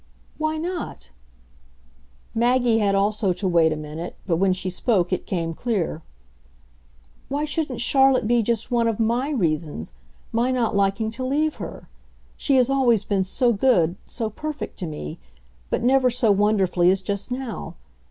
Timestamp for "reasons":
9.29-9.93